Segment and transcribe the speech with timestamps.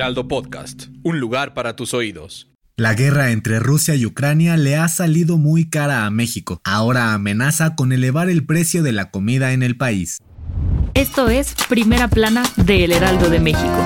[0.00, 0.84] Heraldo Podcast.
[1.02, 2.48] Un lugar para tus oídos.
[2.78, 6.62] La guerra entre Rusia y Ucrania le ha salido muy cara a México.
[6.64, 10.16] Ahora amenaza con elevar el precio de la comida en el país.
[10.94, 13.84] Esto es Primera Plana de El Heraldo de México.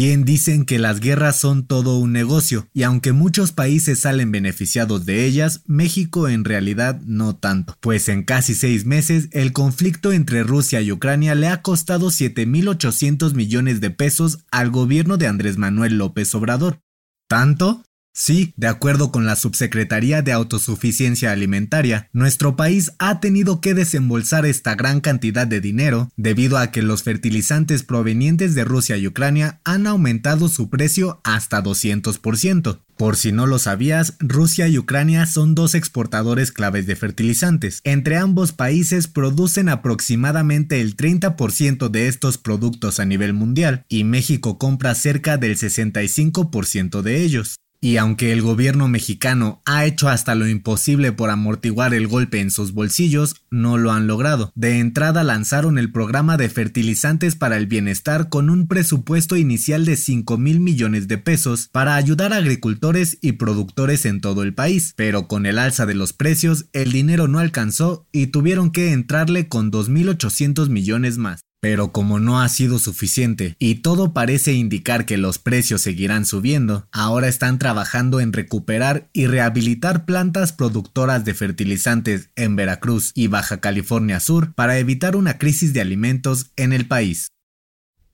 [0.00, 5.04] Bien dicen que las guerras son todo un negocio, y aunque muchos países salen beneficiados
[5.04, 10.42] de ellas, México en realidad no tanto, pues en casi seis meses el conflicto entre
[10.42, 15.98] Rusia y Ucrania le ha costado 7.800 millones de pesos al gobierno de Andrés Manuel
[15.98, 16.80] López Obrador.
[17.28, 17.82] ¿Tanto?
[18.12, 24.46] Sí, de acuerdo con la Subsecretaría de Autosuficiencia Alimentaria, nuestro país ha tenido que desembolsar
[24.46, 29.60] esta gran cantidad de dinero debido a que los fertilizantes provenientes de Rusia y Ucrania
[29.64, 32.80] han aumentado su precio hasta 200%.
[32.96, 37.80] Por si no lo sabías, Rusia y Ucrania son dos exportadores claves de fertilizantes.
[37.84, 44.58] Entre ambos países producen aproximadamente el 30% de estos productos a nivel mundial y México
[44.58, 47.56] compra cerca del 65% de ellos.
[47.82, 52.50] Y aunque el gobierno mexicano ha hecho hasta lo imposible por amortiguar el golpe en
[52.50, 54.52] sus bolsillos, no lo han logrado.
[54.54, 59.96] De entrada lanzaron el programa de fertilizantes para el bienestar con un presupuesto inicial de
[59.96, 64.92] 5 mil millones de pesos para ayudar a agricultores y productores en todo el país,
[64.96, 69.48] pero con el alza de los precios el dinero no alcanzó y tuvieron que entrarle
[69.48, 71.40] con 2.800 millones más.
[71.60, 76.88] Pero como no ha sido suficiente y todo parece indicar que los precios seguirán subiendo,
[76.90, 83.60] ahora están trabajando en recuperar y rehabilitar plantas productoras de fertilizantes en Veracruz y Baja
[83.60, 87.28] California Sur para evitar una crisis de alimentos en el país.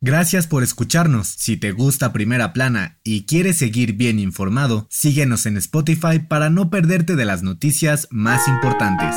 [0.01, 1.27] Gracias por escucharnos.
[1.27, 6.69] Si te gusta Primera Plana y quieres seguir bien informado, síguenos en Spotify para no
[6.69, 9.17] perderte de las noticias más importantes.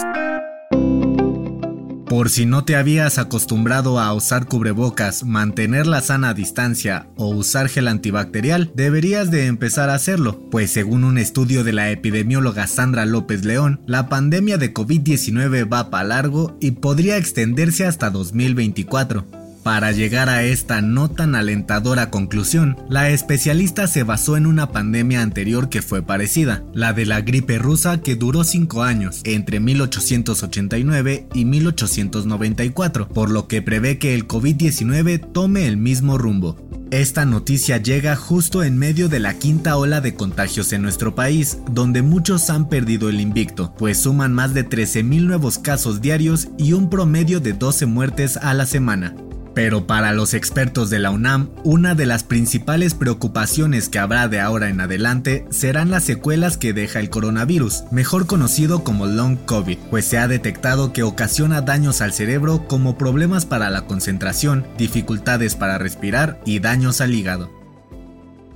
[2.10, 7.70] Por si no te habías acostumbrado a usar cubrebocas, mantener la sana distancia o usar
[7.70, 13.06] gel antibacterial, deberías de empezar a hacerlo, pues según un estudio de la epidemióloga Sandra
[13.06, 19.39] López León, la pandemia de COVID-19 va para largo y podría extenderse hasta 2024.
[19.64, 25.22] Para llegar a esta no tan alentadora conclusión, la especialista se basó en una pandemia
[25.22, 31.28] anterior que fue parecida, la de la gripe rusa que duró 5 años, entre 1889
[31.34, 36.58] y 1894, por lo que prevé que el COVID-19 tome el mismo rumbo.
[36.92, 41.60] Esta noticia llega justo en medio de la quinta ola de contagios en nuestro país,
[41.70, 46.74] donde muchos han perdido el invicto, pues suman más de 13.000 nuevos casos diarios y
[46.74, 49.14] un promedio de 12 muertes a la semana.
[49.54, 54.40] Pero para los expertos de la UNAM, una de las principales preocupaciones que habrá de
[54.40, 59.78] ahora en adelante serán las secuelas que deja el coronavirus, mejor conocido como long COVID,
[59.90, 65.56] pues se ha detectado que ocasiona daños al cerebro como problemas para la concentración, dificultades
[65.56, 67.52] para respirar y daños al hígado.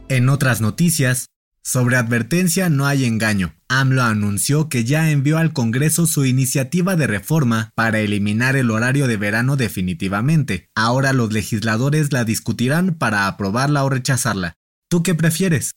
[0.09, 1.27] En otras noticias,
[1.63, 3.55] sobre advertencia no hay engaño.
[3.69, 9.07] AMLO anunció que ya envió al Congreso su iniciativa de reforma para eliminar el horario
[9.07, 10.69] de verano definitivamente.
[10.75, 14.57] Ahora los legisladores la discutirán para aprobarla o rechazarla.
[14.89, 15.73] ¿Tú qué prefieres?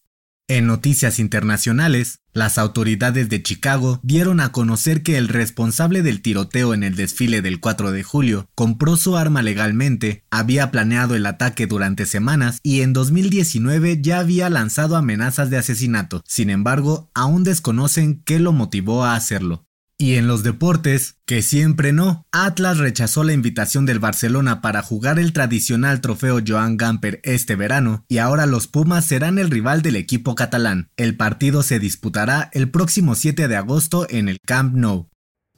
[0.49, 6.73] En noticias internacionales, las autoridades de Chicago dieron a conocer que el responsable del tiroteo
[6.73, 11.67] en el desfile del 4 de julio compró su arma legalmente, había planeado el ataque
[11.67, 16.23] durante semanas y en 2019 ya había lanzado amenazas de asesinato.
[16.29, 19.66] Sin embargo, aún desconocen qué lo motivó a hacerlo.
[19.99, 25.19] Y en los deportes, que siempre no, Atlas rechazó la invitación del Barcelona para jugar
[25.19, 29.97] el tradicional trofeo Joan Gamper este verano y ahora los Pumas serán el rival del
[29.97, 30.91] equipo catalán.
[30.99, 35.09] El partido se disputará el próximo 7 de agosto en el Camp Nou.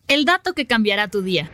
[0.06, 1.50] El dato que cambiará tu día.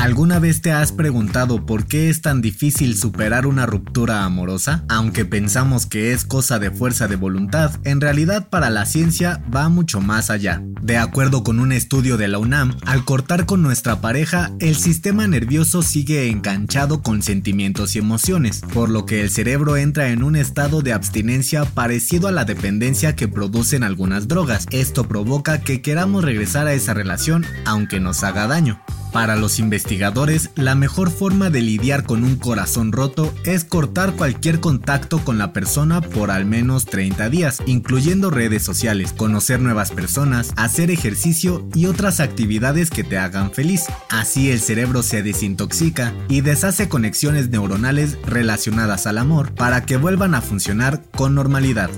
[0.00, 4.82] ¿Alguna vez te has preguntado por qué es tan difícil superar una ruptura amorosa?
[4.88, 9.68] Aunque pensamos que es cosa de fuerza de voluntad, en realidad para la ciencia va
[9.68, 10.62] mucho más allá.
[10.80, 15.26] De acuerdo con un estudio de la UNAM, al cortar con nuestra pareja, el sistema
[15.26, 20.34] nervioso sigue enganchado con sentimientos y emociones, por lo que el cerebro entra en un
[20.34, 24.66] estado de abstinencia parecido a la dependencia que producen algunas drogas.
[24.70, 28.80] Esto provoca que queramos regresar a esa relación aunque nos haga daño.
[29.12, 34.60] Para los investigadores, la mejor forma de lidiar con un corazón roto es cortar cualquier
[34.60, 40.52] contacto con la persona por al menos 30 días, incluyendo redes sociales, conocer nuevas personas,
[40.56, 43.86] hacer ejercicio y otras actividades que te hagan feliz.
[44.10, 50.34] Así el cerebro se desintoxica y deshace conexiones neuronales relacionadas al amor para que vuelvan
[50.34, 51.90] a funcionar con normalidad.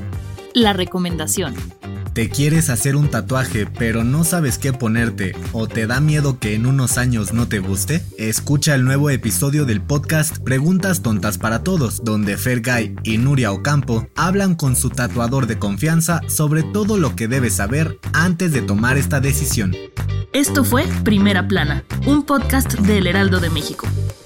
[0.55, 1.55] La recomendación.
[2.15, 6.55] ¿Te quieres hacer un tatuaje pero no sabes qué ponerte o te da miedo que
[6.55, 8.03] en unos años no te guste?
[8.19, 14.07] Escucha el nuevo episodio del podcast Preguntas Tontas para Todos, donde Fergay y Nuria Ocampo
[14.15, 18.99] hablan con su tatuador de confianza sobre todo lo que debes saber antes de tomar
[18.99, 19.75] esta decisión.
[20.35, 23.87] Esto fue Primera Plana, un podcast del Heraldo de México.